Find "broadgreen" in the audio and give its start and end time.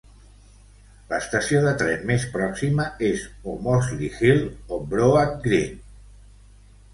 4.95-5.79